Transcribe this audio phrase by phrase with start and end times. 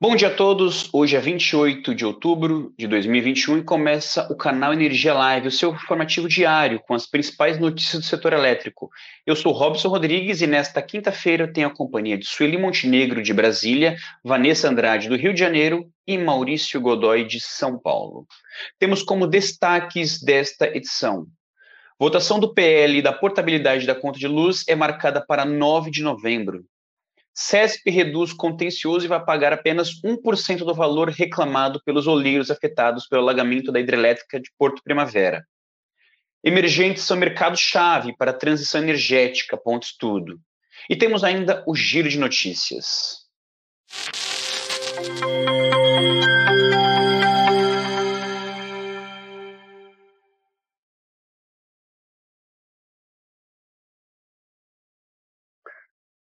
[0.00, 0.88] Bom dia a todos.
[0.92, 5.72] Hoje é 28 de outubro de 2021 e começa o canal Energia Live, o seu
[5.72, 8.90] informativo diário com as principais notícias do setor elétrico.
[9.26, 13.96] Eu sou Robson Rodrigues e nesta quinta-feira tenho a companhia de Sueli Montenegro de Brasília,
[14.22, 18.24] Vanessa Andrade do Rio de Janeiro e Maurício Godoy de São Paulo.
[18.78, 21.26] Temos como destaques desta edição:
[21.98, 26.64] Votação do PL da portabilidade da conta de luz é marcada para 9 de novembro.
[27.40, 33.22] CESP reduz contencioso e vai pagar apenas 1% do valor reclamado pelos olheiros afetados pelo
[33.22, 35.46] alagamento da hidrelétrica de Porto Primavera.
[36.42, 40.40] Emergentes são mercado-chave para a transição energética, ponto estudo.
[40.90, 43.18] E temos ainda o giro de notícias.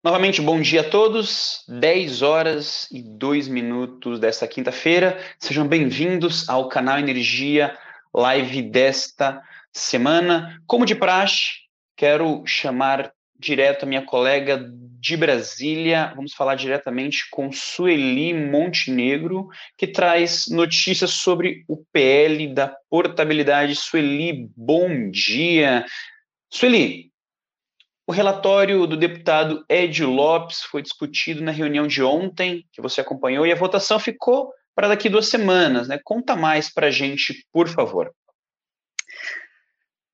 [0.03, 1.63] Novamente, bom dia a todos.
[1.70, 5.17] 10 horas e 2 minutos desta quinta-feira.
[5.39, 7.73] Sejam bem-vindos ao canal Energia
[8.14, 10.61] Live desta semana.
[10.67, 11.52] Como de praxe,
[11.95, 14.69] quero chamar direto a minha colega
[15.00, 16.11] de Brasília.
[16.17, 23.73] Vamos falar diretamente com Sueli Montenegro, que traz notícias sobre o PL da portabilidade.
[23.73, 25.86] Sueli, bom dia.
[26.49, 27.12] Sueli,
[28.05, 33.45] o relatório do deputado Ed Lopes foi discutido na reunião de ontem, que você acompanhou,
[33.45, 35.87] e a votação ficou para daqui duas semanas.
[35.87, 35.99] Né?
[36.03, 38.13] Conta mais para a gente, por favor.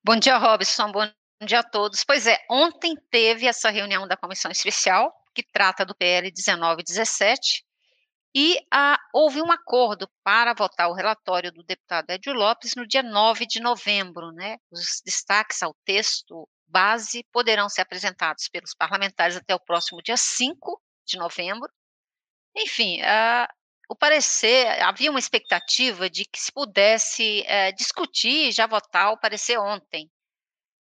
[0.04, 0.92] Bom dia, Robson.
[0.92, 1.10] Bom
[1.44, 2.04] dia a todos.
[2.04, 7.64] Pois é, ontem teve essa reunião da comissão especial, que trata do PL 1917,
[8.36, 13.02] e ah, houve um acordo para votar o relatório do deputado Edio Lopes no dia
[13.02, 14.32] 9 de novembro.
[14.32, 14.58] Né?
[14.72, 20.82] Os destaques ao texto base poderão ser apresentados pelos parlamentares até o próximo dia 5
[21.06, 21.70] de novembro.
[22.56, 23.48] Enfim, uh,
[23.90, 29.20] o parecer, havia uma expectativa de que se pudesse uh, discutir e já votar o
[29.20, 30.10] parecer ontem.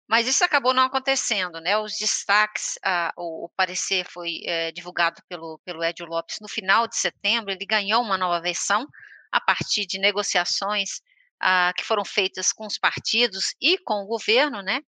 [0.09, 1.79] Mas isso acabou não acontecendo, né?
[1.79, 6.87] Os destaques, uh, o, o, parecer foi uh, divulgado pelo, pelo Edio Lopes no final
[6.87, 8.87] de setembro, ele ganhou uma nova versão
[9.33, 10.99] a partir de negociações
[11.43, 14.83] uh, que foram feitas com os partidos e com o governo, né?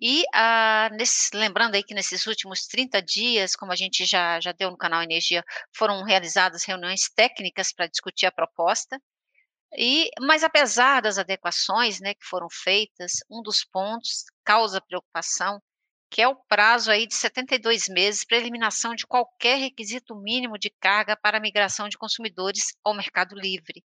[0.00, 4.52] E, ah, nesse, lembrando aí que nesses últimos 30 dias, como a gente já, já
[4.52, 9.00] deu no canal Energia, foram realizadas reuniões técnicas para discutir a proposta.
[9.76, 15.60] E, mas apesar das adequações né, que foram feitas, um dos pontos causa preocupação,
[16.10, 20.70] que é o prazo aí de 72 meses para eliminação de qualquer requisito mínimo de
[20.70, 23.84] carga para a migração de consumidores ao mercado livre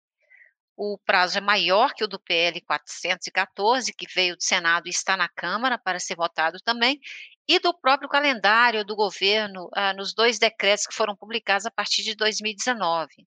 [0.82, 5.14] o prazo é maior que o do PL 414, que veio do Senado e está
[5.14, 6.98] na Câmara para ser votado também,
[7.46, 12.02] e do próprio calendário do governo ah, nos dois decretos que foram publicados a partir
[12.02, 13.26] de 2019.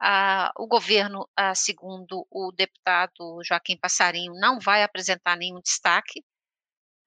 [0.00, 6.24] Ah, o governo, ah, segundo o deputado Joaquim Passarinho, não vai apresentar nenhum destaque,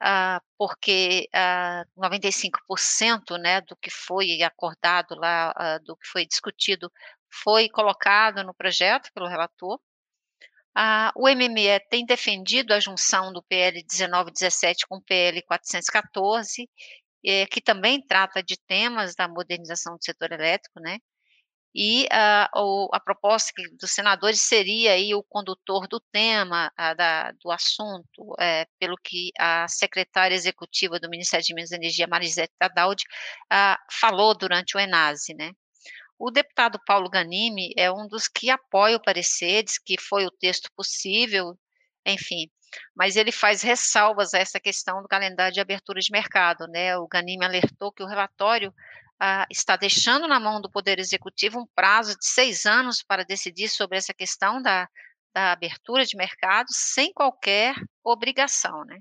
[0.01, 1.29] ah, porque
[1.97, 6.91] 95% ah, né, do que foi acordado lá, ah, do que foi discutido,
[7.43, 9.79] foi colocado no projeto pelo relator.
[10.75, 16.69] Ah, o MME tem defendido a junção do PL 1917 com o PL 414,
[17.25, 20.99] eh, que também trata de temas da modernização do setor elétrico, né?
[21.75, 27.31] E ah, o, a proposta dos senadores seria aí o condutor do tema, ah, da,
[27.33, 32.53] do assunto, é, pelo que a secretária executiva do Ministério de Minas e Energia, Marisete
[32.59, 33.03] Tadaldi,
[33.91, 35.51] falou durante o Enase, né?
[36.19, 40.31] O deputado Paulo Ganimi é um dos que apoia o parecer, diz que foi o
[40.31, 41.57] texto possível,
[42.05, 42.49] enfim,
[42.95, 46.97] mas ele faz ressalvas a essa questão do calendário de abertura de mercado, né?
[46.97, 48.73] O Ganimi alertou que o relatório
[49.19, 53.69] ah, está deixando na mão do Poder Executivo um prazo de seis anos para decidir
[53.69, 54.87] sobre essa questão da,
[55.33, 58.99] da abertura de mercado sem qualquer obrigação, né?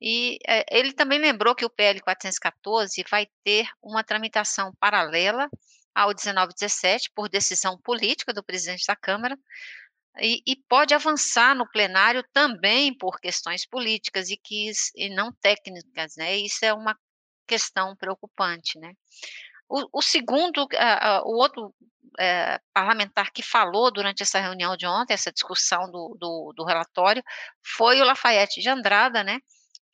[0.00, 5.48] E eh, ele também lembrou que o PL 414 vai ter uma tramitação paralela
[5.94, 9.38] ao 1917 por decisão política do presidente da Câmara
[10.20, 16.14] e, e, pode avançar no plenário também por questões políticas e que e não técnicas,
[16.16, 16.36] né?
[16.36, 16.96] Isso é uma
[17.46, 18.92] questão preocupante, né?
[19.68, 25.14] O, o segundo, uh, o outro uh, parlamentar que falou durante essa reunião de ontem,
[25.14, 27.22] essa discussão do, do, do relatório,
[27.62, 29.40] foi o Lafayette de Andrada, né?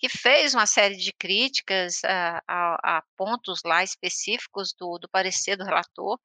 [0.01, 5.57] Que fez uma série de críticas a, a, a pontos lá específicos do, do parecer
[5.57, 6.19] do relator,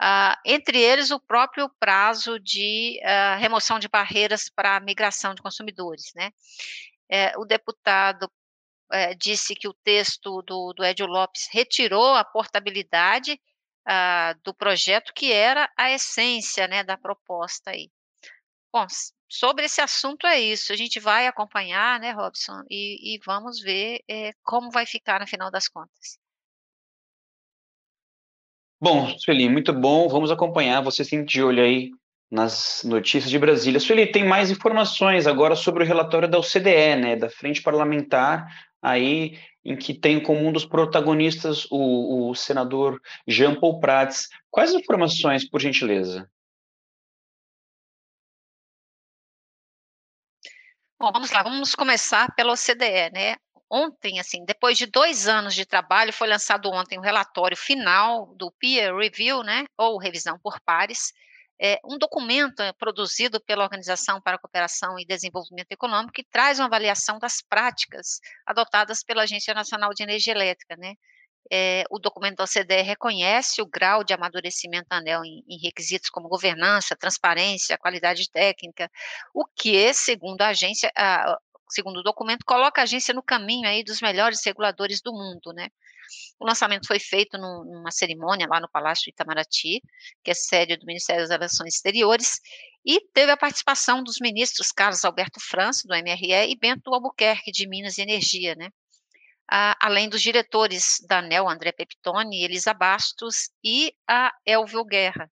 [0.00, 5.42] Uh, entre eles o próprio prazo de uh, remoção de barreiras para a migração de
[5.42, 6.12] consumidores.
[6.14, 6.30] Né?
[7.10, 8.30] É, o deputado
[8.92, 13.40] é, disse que o texto do, do Edio Lopes retirou a portabilidade
[13.88, 17.90] uh, do projeto, que era a essência né, da proposta aí.
[18.72, 18.86] Bom,
[19.28, 20.72] sobre esse assunto é isso.
[20.72, 25.26] A gente vai acompanhar, né, Robson, e, e vamos ver é, como vai ficar no
[25.26, 26.18] final das contas.
[28.80, 30.08] Bom, Sueli, muito bom.
[30.08, 30.80] Vamos acompanhar.
[30.82, 31.90] Você sempre de olho aí
[32.30, 33.80] nas notícias de Brasília.
[33.80, 38.46] Sueli, tem mais informações agora sobre o relatório da OCDE, né, da Frente Parlamentar,
[38.80, 44.28] aí em que tem como um dos protagonistas o, o senador Jean Paul Prats.
[44.50, 46.28] Quais informações, por gentileza?
[51.00, 53.36] Bom, vamos lá, vamos começar pela OCDE, né?
[53.70, 58.50] Ontem, assim, depois de dois anos de trabalho, foi lançado ontem o relatório final do
[58.50, 61.12] Peer Review, né, ou revisão por pares,
[61.60, 66.58] é, um documento é, produzido pela Organização para a Cooperação e Desenvolvimento Econômico que traz
[66.58, 70.94] uma avaliação das práticas adotadas pela Agência Nacional de Energia Elétrica, né,
[71.50, 76.28] é, o documento da OCDE reconhece o grau de amadurecimento ANEL em, em, requisitos como
[76.28, 78.90] governança, transparência, qualidade técnica,
[79.34, 81.38] o que, segundo a agência, a,
[81.70, 85.68] segundo o documento, coloca a agência no caminho aí dos melhores reguladores do mundo, né?
[86.40, 89.82] O lançamento foi feito num, numa cerimônia lá no Palácio Itamaraty,
[90.22, 92.40] que é sede do Ministério das Relações Exteriores,
[92.84, 97.68] e teve a participação dos ministros Carlos Alberto França, do MRE, e Bento Albuquerque, de
[97.68, 98.70] Minas e Energia, né?
[99.48, 105.30] Além dos diretores da ANEL, André Peptoni, Elisa Bastos e a Elvio Guerra.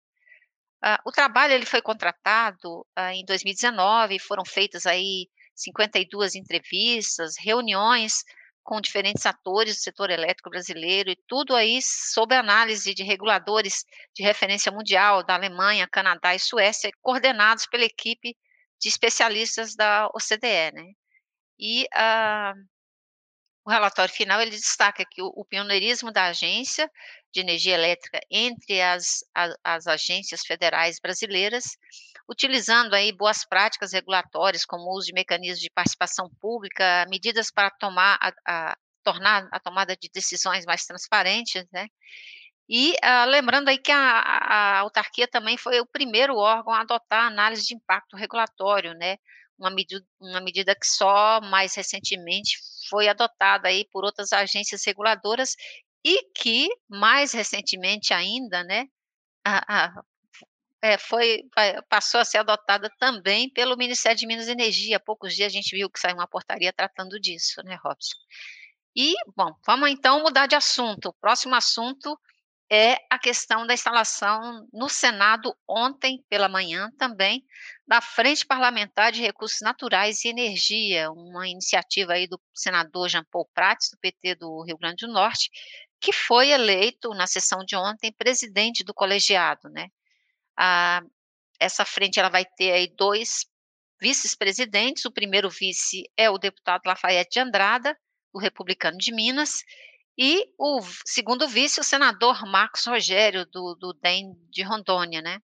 [1.04, 8.24] o trabalho ele foi contratado em 2019, foram feitas aí 52 entrevistas, reuniões
[8.66, 14.24] com diferentes atores do setor elétrico brasileiro e tudo aí sob análise de reguladores de
[14.24, 18.36] referência mundial da Alemanha, Canadá e Suécia, coordenados pela equipe
[18.80, 20.92] de especialistas da OCDE, né?
[21.58, 22.75] E uh,
[23.66, 26.88] o relatório final ele destaca que o, o pioneirismo da agência
[27.34, 31.76] de energia elétrica entre as, as, as, agências federais brasileiras,
[32.28, 37.68] utilizando aí boas práticas regulatórias, como o uso de mecanismos de participação pública, medidas para
[37.70, 41.88] tomar a, a tornar a tomada de decisões mais transparentes, né?
[42.68, 47.26] E uh, lembrando aí que a, a, autarquia também foi o primeiro órgão a adotar
[47.26, 49.16] análise de impacto regulatório, né?
[49.58, 55.54] Uma medida, uma medida que só mais recentemente foi adotada aí por outras agências reguladoras
[56.04, 58.86] e que, mais recentemente ainda, né,
[59.44, 60.02] a, a,
[60.82, 61.42] é, foi,
[61.88, 64.98] passou a ser adotada também pelo Ministério de Minas e Energia.
[64.98, 68.16] Há poucos dias a gente viu que saiu uma portaria tratando disso, né, Robson?
[68.94, 71.08] E, bom, vamos então mudar de assunto.
[71.08, 72.18] O próximo assunto
[72.70, 77.44] é a questão da instalação no Senado ontem pela manhã também
[77.86, 83.48] da Frente Parlamentar de Recursos Naturais e Energia, uma iniciativa aí do senador Jean Paul
[83.54, 85.48] Prats, do PT do Rio Grande do Norte,
[86.00, 89.88] que foi eleito na sessão de ontem presidente do colegiado, né?
[90.56, 91.02] Ah,
[91.60, 93.46] essa frente ela vai ter aí dois
[94.00, 97.96] vice-presidentes, o primeiro vice é o deputado Lafayette de Andrada,
[98.32, 99.62] o republicano de Minas,
[100.18, 105.38] e o segundo vice, o senador Marcos Rogério, do, do DEM de Rondônia, né?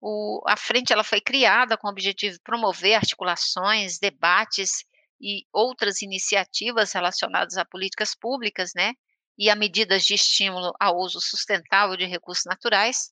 [0.00, 4.84] O, a frente ela foi criada com o objetivo de promover articulações, debates
[5.20, 8.92] e outras iniciativas relacionadas a políticas públicas, né?
[9.38, 13.10] E a medidas de estímulo ao uso sustentável de recursos naturais.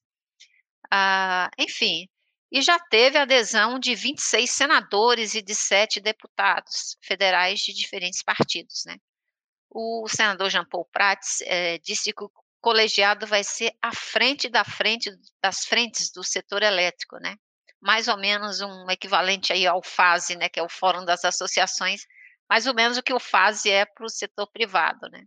[0.90, 2.08] Ah, enfim,
[2.52, 8.84] e já teve adesão de 26 senadores e de sete deputados federais de diferentes partidos,
[8.86, 8.96] né?
[9.74, 14.64] O senador Jean Paul Prats é, disse que o colegiado vai ser à frente da
[14.64, 15.10] frente
[15.42, 17.36] das frentes do setor elétrico, né?
[17.80, 22.06] Mais ou menos um equivalente aí ao FASE, né, que é o Fórum das Associações,
[22.48, 25.24] mais ou menos o que o FASE é para o setor privado, né?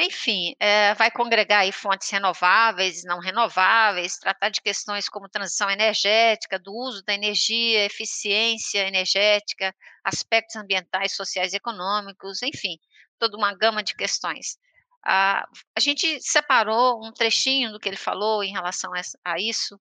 [0.00, 6.56] Enfim, é, vai congregar aí fontes renováveis, não renováveis, tratar de questões como transição energética,
[6.56, 9.74] do uso da energia, eficiência energética,
[10.04, 12.78] aspectos ambientais, sociais e econômicos, enfim,
[13.18, 14.56] toda uma gama de questões.
[15.04, 15.44] Ah,
[15.76, 18.92] a gente separou um trechinho do que ele falou em relação
[19.24, 19.80] a, isso,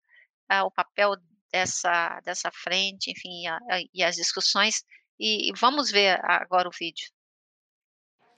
[0.47, 1.15] ah, o papel
[1.51, 4.81] dessa, dessa frente, enfim, a, a, e as discussões,
[5.19, 7.14] e, e vamos ver agora o vídeo.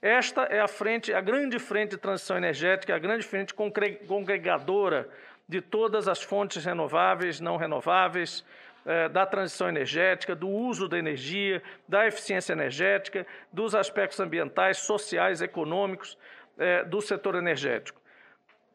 [0.00, 5.08] Esta é a frente, a grande frente de transição energética, a grande frente congregadora
[5.48, 8.44] de todas as fontes renováveis, não renováveis,
[8.86, 15.42] é, da transição energética, do uso da energia, da eficiência energética, dos aspectos ambientais, sociais,
[15.42, 16.16] econômicos
[16.56, 18.00] é, do setor energético.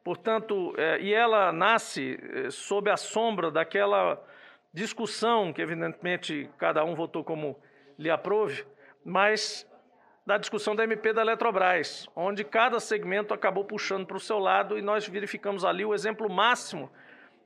[0.04, 2.20] Portanto, é, e ela nasce
[2.52, 4.22] sob a sombra daquela
[4.74, 7.58] discussão que, evidentemente, cada um votou como
[7.98, 8.66] lhe aprove,
[9.06, 9.66] mas
[10.26, 14.78] da discussão da MP da Eletrobras, onde cada segmento acabou puxando para o seu lado
[14.78, 16.90] e nós verificamos ali o exemplo máximo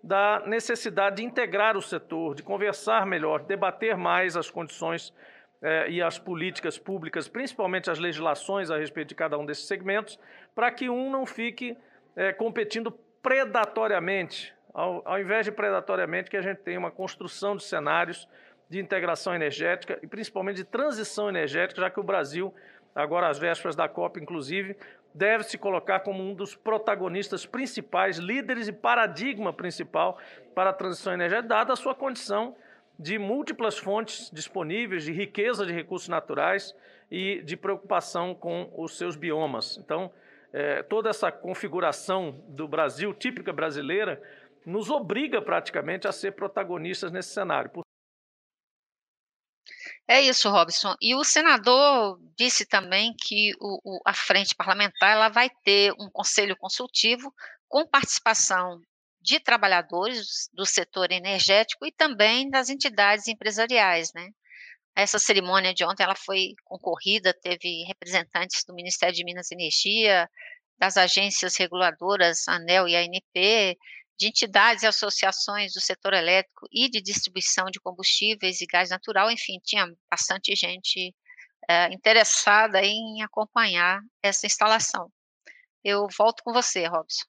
[0.03, 5.11] da necessidade de integrar o setor, de conversar melhor, debater mais as condições
[5.59, 10.19] eh, e as políticas públicas, principalmente as legislações a respeito de cada um desses segmentos,
[10.53, 11.75] para que um não fique
[12.15, 12.91] eh, competindo
[13.23, 18.29] predatoriamente, ao, ao invés de predatoriamente, que a gente tenha uma construção de cenários
[18.69, 22.53] de integração energética e principalmente de transição energética, já que o Brasil,
[22.93, 24.75] agora às vésperas da COP, inclusive,
[25.13, 30.19] deve se colocar como um dos protagonistas principais, líderes e paradigma principal
[30.53, 32.55] para a transição energética, dada a sua condição
[32.99, 36.75] de múltiplas fontes disponíveis, de riqueza de recursos naturais
[37.09, 39.77] e de preocupação com os seus biomas.
[39.77, 40.11] Então,
[40.51, 44.21] é, toda essa configuração do Brasil, típica brasileira,
[44.65, 47.69] nos obriga praticamente a ser protagonistas nesse cenário.
[50.09, 50.95] É isso, Robson.
[51.01, 56.09] E o senador disse também que o, o, a frente parlamentar ela vai ter um
[56.09, 57.33] conselho consultivo
[57.67, 58.79] com participação
[59.19, 64.29] de trabalhadores do setor energético e também das entidades empresariais, né?
[64.95, 70.29] Essa cerimônia de ontem ela foi concorrida, teve representantes do Ministério de Minas e Energia,
[70.79, 73.77] das agências reguladoras ANEL e ANP,
[74.17, 79.29] de entidades e associações do setor elétrico e de distribuição de combustíveis e gás natural,
[79.29, 81.13] enfim, tinha bastante gente
[81.69, 85.11] é, interessada em acompanhar essa instalação.
[85.83, 87.25] Eu volto com você, Robson.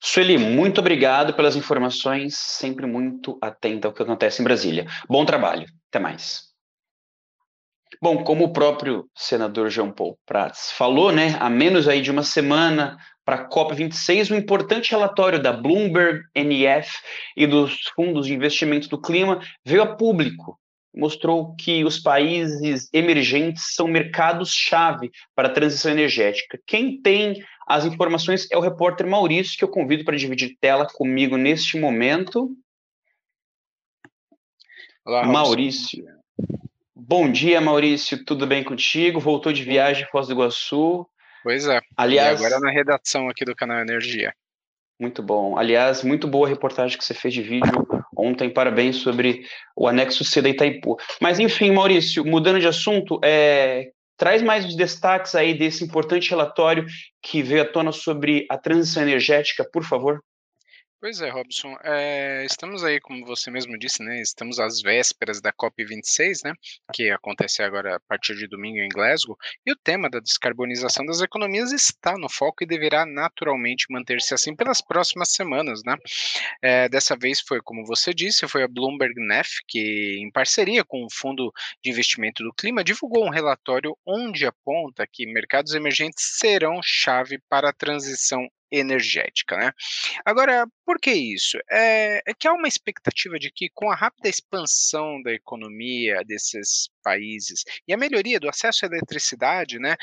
[0.00, 4.86] Sueli, muito obrigado pelas informações, sempre muito atenta ao que acontece em Brasília.
[5.08, 6.48] Bom trabalho, até mais.
[8.00, 12.22] Bom, como o próprio senador João Paul Prats falou, né, há menos aí de uma
[12.22, 12.96] semana
[13.28, 16.90] para a COP26, um importante relatório da Bloomberg, NF
[17.36, 20.58] e dos fundos de investimento do clima veio a público.
[20.96, 26.58] Mostrou que os países emergentes são mercados-chave para a transição energética.
[26.66, 31.36] Quem tem as informações é o repórter Maurício, que eu convido para dividir tela comigo
[31.36, 32.56] neste momento.
[35.04, 36.02] Olá, Maurício.
[36.96, 38.24] Bom dia, Maurício.
[38.24, 39.20] Tudo bem contigo?
[39.20, 41.06] Voltou de viagem Foz do Iguaçu?
[41.42, 41.80] Pois é.
[41.96, 44.32] Aliás, e agora na redação aqui do canal Energia.
[45.00, 45.56] Muito bom.
[45.56, 48.50] Aliás, muito boa a reportagem que você fez de vídeo ontem.
[48.50, 49.42] Parabéns sobre
[49.76, 50.96] o anexo C da Itaipu.
[51.20, 56.84] Mas, enfim, Maurício, mudando de assunto, é, traz mais os destaques aí desse importante relatório
[57.22, 60.20] que veio à tona sobre a transição energética, por favor.
[61.00, 61.76] Pois é, Robson.
[61.84, 64.20] É, estamos aí, como você mesmo disse, né?
[64.20, 66.52] Estamos às vésperas da COP26, né?
[66.92, 69.36] Que acontece agora a partir de domingo em Glasgow.
[69.64, 74.56] E o tema da descarbonização das economias está no foco e deverá naturalmente manter-se assim
[74.56, 75.94] pelas próximas semanas, né?
[76.60, 81.04] É, dessa vez foi, como você disse, foi a Bloomberg NEF que, em parceria com
[81.04, 86.80] o Fundo de Investimento do Clima, divulgou um relatório onde aponta que mercados emergentes serão
[86.82, 89.72] chave para a transição energética, né?
[90.24, 91.58] Agora, por que isso?
[91.70, 96.88] É, é, que há uma expectativa de que, com a rápida expansão da economia desses
[97.02, 99.96] países e a melhoria do acesso à eletricidade, né,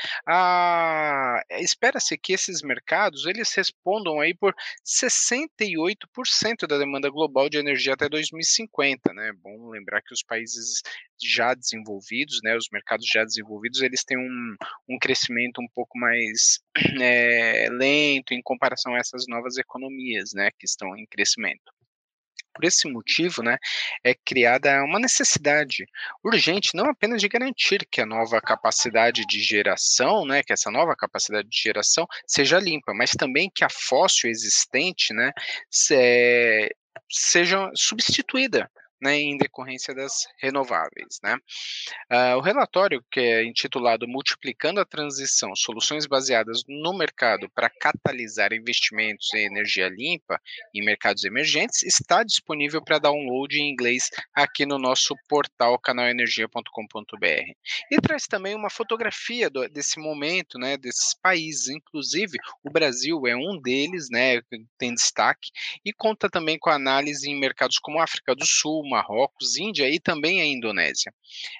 [1.60, 8.08] espera-se que esses mercados eles respondam aí por 68% da demanda global de energia até
[8.08, 9.32] 2050, né?
[9.42, 10.82] Bom lembrar que os países
[11.20, 14.56] já desenvolvidos, né, os mercados já desenvolvidos, eles têm um,
[14.88, 16.60] um crescimento um pouco mais
[17.00, 21.75] é, lento em comparação a essas novas economias, né, que estão em crescimento.
[22.56, 23.58] Por esse motivo, né,
[24.02, 25.84] é criada uma necessidade
[26.24, 30.96] urgente, não apenas de garantir que a nova capacidade de geração, né, que essa nova
[30.96, 35.32] capacidade de geração seja limpa, mas também que a fóssil existente, né,
[35.70, 36.74] se,
[37.10, 41.18] seja substituída né, em decorrência das renováveis.
[41.22, 41.36] Né?
[42.10, 48.52] Uh, o relatório, que é intitulado Multiplicando a Transição, Soluções Baseadas no Mercado para Catalisar
[48.52, 50.40] Investimentos em Energia Limpa
[50.74, 57.52] em Mercados Emergentes, está disponível para download em inglês aqui no nosso portal canalenergia.com.br.
[57.90, 63.36] E traz também uma fotografia do, desse momento, né, desses países, inclusive o Brasil é
[63.36, 64.40] um deles, né,
[64.78, 65.50] tem destaque,
[65.84, 70.40] e conta também com análise em mercados como África do Sul, Marrocos, Índia e também
[70.40, 71.12] a Indonésia.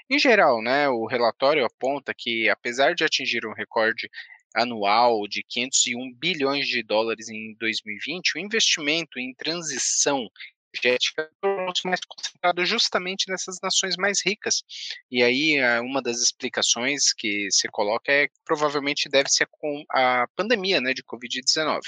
[0.09, 4.09] Em geral, né, o relatório aponta que, apesar de atingir um recorde
[4.55, 10.29] anual de 501 bilhões de dólares em 2020, o investimento em transição
[10.77, 14.63] energética tornou-se mais concentrado justamente nessas nações mais ricas.
[15.11, 20.27] E aí, uma das explicações que se coloca é que provavelmente deve ser com a
[20.37, 21.81] pandemia né, de Covid-19.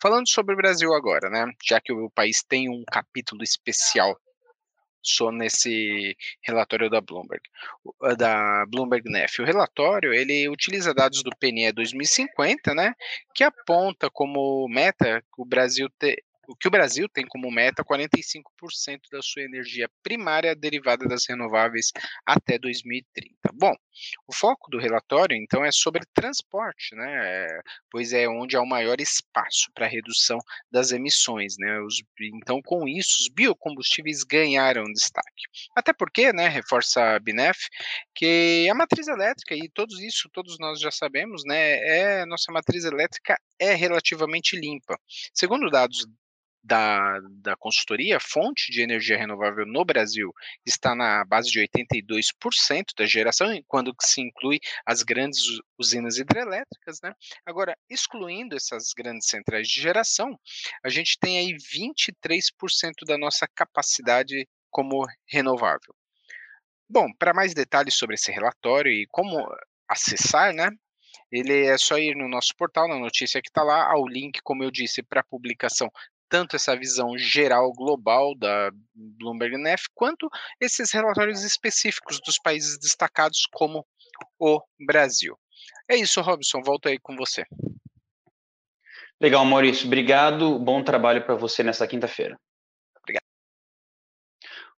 [0.00, 4.18] Falando sobre o Brasil agora, né, já que o país tem um capítulo especial
[5.04, 7.42] só nesse relatório da Bloomberg,
[8.16, 9.40] da Bloomberg Nef.
[9.40, 12.94] O relatório ele utiliza dados do PNE 2050, né,
[13.34, 18.42] que aponta como meta o Brasil ter o que o Brasil tem como meta 45%
[19.10, 21.92] da sua energia primária derivada das renováveis
[22.26, 23.34] até 2030.
[23.54, 23.74] Bom,
[24.26, 27.46] o foco do relatório, então, é sobre transporte, né?
[27.90, 30.38] Pois é onde há o maior espaço para redução
[30.70, 31.80] das emissões, né?
[31.80, 35.44] Os, então, com isso, os biocombustíveis ganharam destaque.
[35.76, 37.58] Até porque, né, reforça a Binef,
[38.14, 41.76] que a matriz elétrica, e todos isso, todos nós já sabemos, né,
[42.20, 44.98] é nossa matriz elétrica é relativamente limpa.
[45.32, 46.06] Segundo dados
[46.64, 50.32] da, da consultoria, a fonte de energia renovável no Brasil
[50.64, 55.42] está na base de 82% da geração, quando se inclui as grandes
[55.78, 57.14] usinas hidrelétricas, né?
[57.44, 60.38] Agora, excluindo essas grandes centrais de geração,
[60.82, 65.94] a gente tem aí 23% da nossa capacidade como renovável.
[66.88, 69.46] Bom, para mais detalhes sobre esse relatório e como
[69.86, 70.70] acessar, né?
[71.30, 74.62] Ele é só ir no nosso portal, na notícia que está lá, ao link, como
[74.62, 75.90] eu disse, para publicação
[76.34, 80.28] tanto essa visão geral global da Bloomberg Nef, quanto
[80.60, 83.86] esses relatórios específicos dos países destacados como
[84.36, 85.38] o Brasil.
[85.88, 87.44] É isso, Robson, volto aí com você.
[89.20, 90.58] Legal, Maurício, obrigado.
[90.58, 92.36] Bom trabalho para você nessa quinta-feira.
[92.98, 93.22] Obrigado.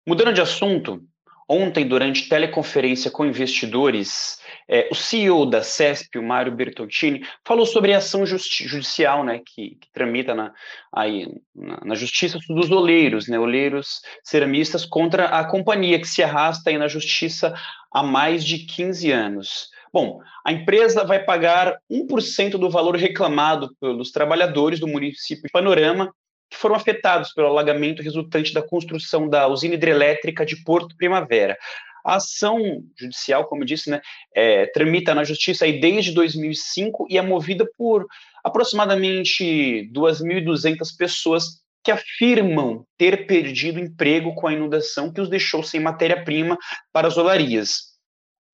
[0.05, 1.07] Mudando de assunto,
[1.47, 7.93] ontem, durante teleconferência com investidores, é, o CEO da CESP, o Mário Bertoncini, falou sobre
[7.93, 10.53] a ação judicial né, que, que tramita na,
[10.91, 16.69] aí, na, na, justiça dos oleiros, né, oleiros ceramistas, contra a companhia que se arrasta
[16.69, 17.53] aí na justiça
[17.91, 19.69] há mais de 15 anos.
[19.93, 26.13] Bom, a empresa vai pagar 1% do valor reclamado pelos trabalhadores do município de Panorama,
[26.49, 31.57] que foram afetados pelo alagamento resultante da construção da usina hidrelétrica de Porto Primavera.
[32.05, 33.99] A ação judicial, como eu disse, né,
[34.35, 38.05] é, tramita na justiça aí desde 2005 e é movida por
[38.43, 45.79] aproximadamente 2.200 pessoas que afirmam ter perdido emprego com a inundação que os deixou sem
[45.79, 46.57] matéria-prima
[46.93, 47.94] para as olarias.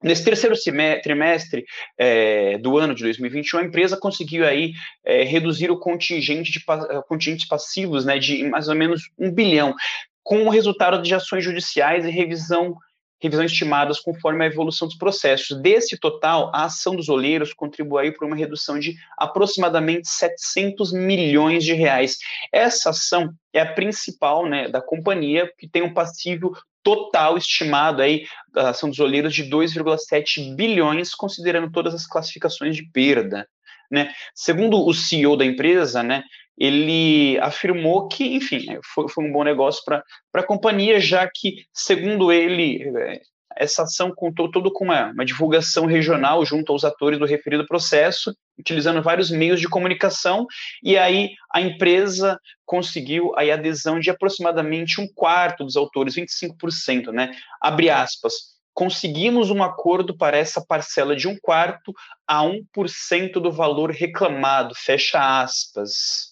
[0.03, 0.55] Nesse terceiro
[1.03, 1.63] trimestre
[1.97, 4.73] é, do ano de 2021, a empresa conseguiu aí
[5.05, 6.63] é, reduzir o contingente de
[7.07, 9.75] contingentes passivos né, de mais ou menos um bilhão,
[10.23, 12.75] com o resultado de ações judiciais e revisão
[13.21, 15.62] revisões estimadas conforme a evolução dos processos.
[15.62, 21.73] Desse total, a ação dos olheiros contribuiu para uma redução de aproximadamente 700 milhões de
[21.73, 22.17] reais.
[22.51, 28.25] Essa ação é a principal né, da companhia, que tem um passivo total estimado aí
[28.51, 33.47] da ação dos olheiros de 2,7 bilhões, considerando todas as classificações de perda.
[33.91, 34.12] Né?
[34.34, 36.23] Segundo o CEO da empresa, né,
[36.57, 42.31] ele afirmou que, enfim, foi, foi um bom negócio para a companhia, já que, segundo
[42.31, 43.21] ele, é,
[43.57, 48.35] essa ação contou todo com uma, uma, divulgação regional junto aos atores do referido processo,
[48.57, 50.45] utilizando vários meios de comunicação,
[50.83, 57.31] e aí a empresa conseguiu a adesão de aproximadamente um quarto dos autores, 25%, né?
[57.61, 61.93] Abre aspas conseguimos um acordo para essa parcela de um quarto
[62.27, 66.31] a 1% do valor reclamado, fecha aspas.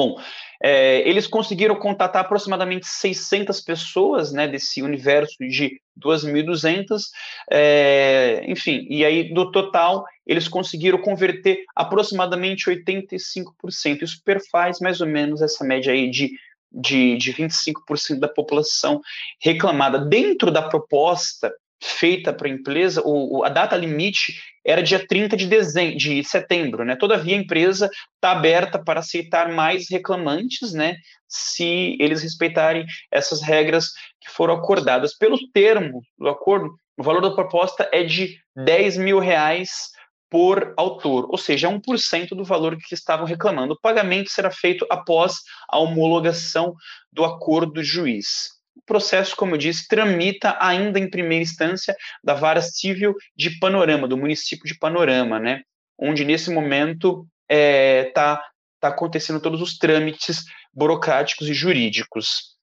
[0.00, 0.18] Bom,
[0.62, 7.02] é, eles conseguiram contatar aproximadamente 600 pessoas, né, desse universo de 2.200,
[7.50, 14.00] é, enfim, e aí do total eles conseguiram converter aproximadamente 85%.
[14.00, 16.30] Isso perfaz mais ou menos essa média aí de
[16.72, 19.00] de, de 25% da população
[19.42, 19.98] reclamada.
[19.98, 25.46] Dentro da proposta feita para a empresa, o, a data limite era dia 30 de,
[25.46, 26.94] dezembro, de setembro, né?
[26.94, 30.96] Todavia, a empresa está aberta para aceitar mais reclamantes, né?
[31.26, 33.86] Se eles respeitarem essas regras
[34.20, 35.16] que foram acordadas.
[35.16, 39.90] Pelos termos do acordo, o valor da proposta é de 10 mil reais
[40.30, 43.72] por autor, ou seja, 1% do valor que estavam reclamando.
[43.72, 45.38] O pagamento será feito após
[45.68, 46.74] a homologação
[47.12, 48.59] do acordo do juiz.
[48.80, 54.08] O processo, como eu disse, tramita ainda em primeira instância da vara civil de Panorama,
[54.08, 55.62] do município de Panorama, né?
[55.98, 58.42] Onde nesse momento está é, tá,
[58.80, 62.56] tá acontecendo todos os trâmites burocráticos e jurídicos.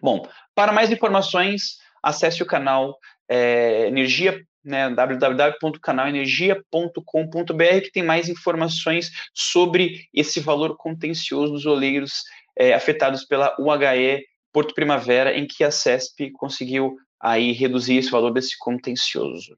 [0.00, 2.96] Bom, para mais informações, acesse o canal
[3.28, 12.22] é, Energia né, www.canalenergia.com.br, que tem mais informações sobre esse valor contencioso dos oleiros
[12.56, 14.24] é, afetados pela UHE
[14.58, 19.56] Porto Primavera, em que a CESP conseguiu aí reduzir esse valor desse contencioso.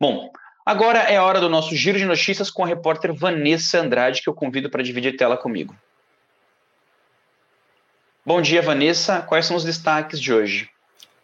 [0.00, 0.32] Bom,
[0.64, 4.28] agora é a hora do nosso giro de notícias com a repórter Vanessa Andrade, que
[4.30, 5.76] eu convido para dividir tela comigo.
[8.24, 9.20] Bom dia, Vanessa.
[9.20, 10.70] Quais são os destaques de hoje?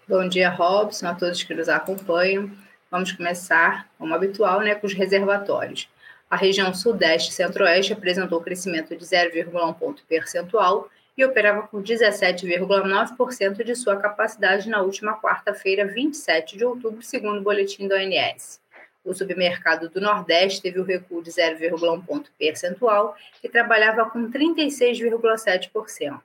[0.07, 2.51] Bom dia, Robson, a todos que nos acompanham.
[2.90, 5.88] Vamos começar, como habitual, né, com os reservatórios.
[6.29, 13.62] A região Sudeste e Centro-Oeste apresentou crescimento de 0,1 ponto percentual e operava com 17,9%
[13.62, 18.61] de sua capacidade na última quarta-feira, 27 de outubro, segundo o boletim do ONS.
[19.05, 26.20] O submercado do Nordeste teve o recuo de 0,1 ponto percentual e trabalhava com 36,7%.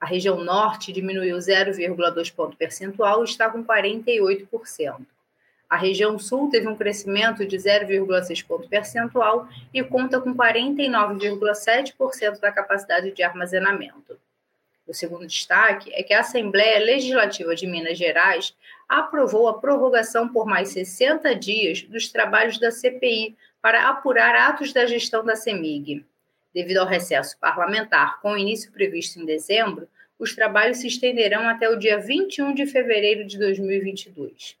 [0.00, 5.06] A região Norte diminuiu 0,2 ponto percentual e está com 48%.
[5.68, 12.52] A região Sul teve um crescimento de 0,6 ponto percentual e conta com 49,7% da
[12.52, 14.18] capacidade de armazenamento.
[14.86, 18.54] O segundo destaque é que a Assembleia Legislativa de Minas Gerais
[18.88, 24.84] aprovou a prorrogação por mais 60 dias dos trabalhos da CPI para apurar atos da
[24.84, 26.04] gestão da CEMIG.
[26.54, 31.78] Devido ao recesso parlamentar, com início previsto em dezembro, os trabalhos se estenderão até o
[31.78, 34.56] dia 21 de fevereiro de 2022.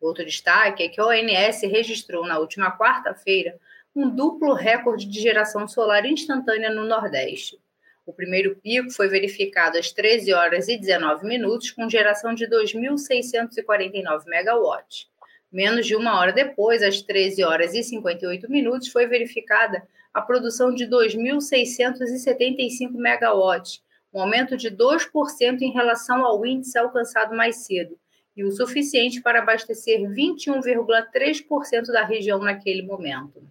[0.00, 3.58] Outro destaque é que a ONS registrou na última quarta-feira
[3.94, 7.58] um duplo recorde de geração solar instantânea no Nordeste.
[8.06, 14.24] O primeiro pico foi verificado às 13 horas e 19 minutos, com geração de 2.649
[14.26, 15.08] megawatts.
[15.50, 20.74] Menos de uma hora depois, às 13 horas e 58 minutos, foi verificada a produção
[20.74, 23.82] de 2.675 megawatts,
[24.12, 27.98] um aumento de 2% em relação ao índice alcançado mais cedo,
[28.38, 33.42] e o suficiente para abastecer 21,3% da região naquele momento.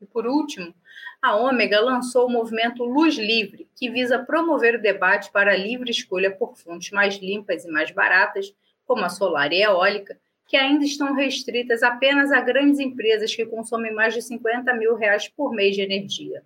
[0.00, 0.72] E por último,
[1.20, 5.90] a Ômega lançou o movimento Luz Livre, que visa promover o debate para a livre
[5.90, 8.54] escolha por fontes mais limpas e mais baratas,
[8.86, 10.16] como a solar e a eólica,
[10.46, 15.26] que ainda estão restritas apenas a grandes empresas que consomem mais de 50 mil reais
[15.26, 16.44] por mês de energia.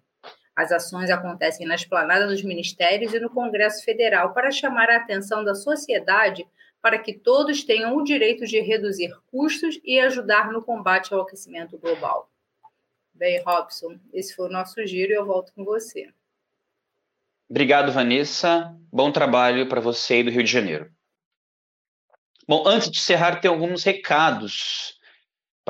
[0.57, 5.45] As ações acontecem na esplanada dos ministérios e no Congresso Federal para chamar a atenção
[5.45, 6.47] da sociedade
[6.83, 11.79] para que todos tenham o direito de reduzir custos e ajudar no combate ao aquecimento
[11.79, 12.31] global.
[13.13, 16.09] Bem, Robson, esse foi o nosso giro e eu volto com você.
[17.49, 18.75] Obrigado, Vanessa.
[18.93, 20.91] Bom trabalho para você aí do Rio de Janeiro.
[22.47, 25.00] Bom, antes de encerrar, tem alguns recados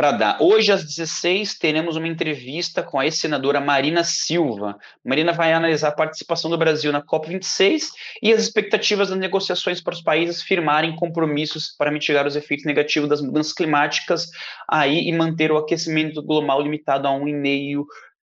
[0.01, 0.39] para dar.
[0.41, 4.79] Hoje, às 16, teremos uma entrevista com a ex-senadora Marina Silva.
[5.05, 7.89] Marina vai analisar a participação do Brasil na COP26
[8.23, 13.11] e as expectativas das negociações para os países firmarem compromissos para mitigar os efeitos negativos
[13.11, 14.31] das mudanças climáticas
[14.67, 17.85] aí e manter o aquecimento global limitado a 1,5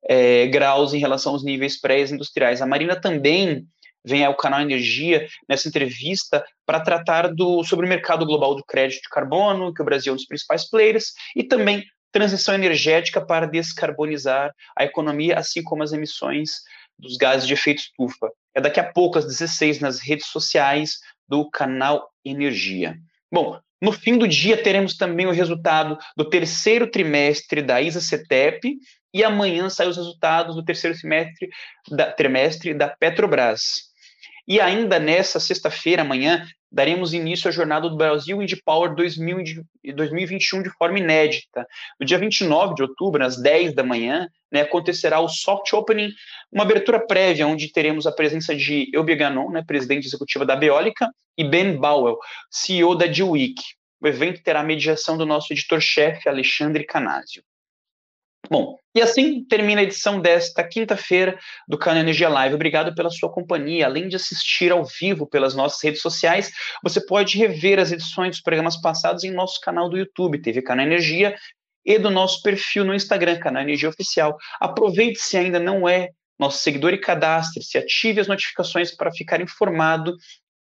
[0.07, 2.61] é, graus em relação aos níveis pré-industriais.
[2.61, 3.65] A Marina também
[4.05, 9.03] vem ao canal Energia nessa entrevista para tratar do, sobre o mercado global do crédito
[9.03, 13.47] de carbono, que o Brasil é um dos principais players, e também transição energética para
[13.47, 16.61] descarbonizar a economia, assim como as emissões
[16.97, 18.29] dos gases de efeito estufa.
[18.53, 22.95] É daqui a pouco, às 16, nas redes sociais do canal Energia.
[23.31, 28.77] Bom, no fim do dia teremos também o resultado do terceiro trimestre da ISA-CETEP
[29.13, 30.97] e amanhã saem os resultados do terceiro
[31.89, 33.92] da, trimestre da Petrobras.
[34.47, 40.69] E ainda nessa sexta-feira, amanhã, daremos início à jornada do Brasil Indie Power 2021 de
[40.71, 41.65] forma inédita.
[41.99, 46.11] No dia 29 de outubro, às 10 da manhã, né, acontecerá o soft opening,
[46.51, 51.09] uma abertura prévia, onde teremos a presença de Elbia Ganon, né, presidente executiva da Beólica,
[51.37, 52.17] e Ben Bowell,
[52.51, 53.61] CEO da Dewick.
[54.01, 57.41] O evento terá a mediação do nosso editor-chefe, Alexandre Canásio.
[58.49, 62.55] Bom, e assim termina a edição desta quinta-feira do Canal Energia Live.
[62.55, 63.85] Obrigado pela sua companhia.
[63.85, 66.51] Além de assistir ao vivo pelas nossas redes sociais,
[66.83, 70.85] você pode rever as edições dos programas passados em nosso canal do YouTube, TV Canal
[70.85, 71.35] Energia,
[71.85, 74.37] e do nosso perfil no Instagram, Canal Energia Oficial.
[74.59, 80.15] Aproveite se ainda não é nosso seguidor e cadastre-se, ative as notificações para ficar informado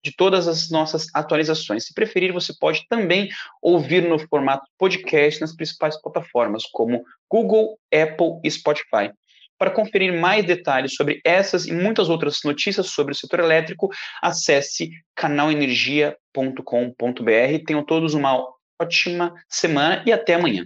[0.02, 1.86] de todas as nossas atualizações.
[1.86, 3.28] Se preferir, você pode também
[3.60, 9.10] ouvir no formato podcast nas principais plataformas, como Google, Apple e Spotify.
[9.58, 13.88] Para conferir mais detalhes sobre essas e muitas outras notícias sobre o setor elétrico,
[14.22, 17.64] acesse canalenergia.com.br.
[17.66, 18.40] Tenham todos uma
[18.80, 20.64] ótima semana e até amanhã.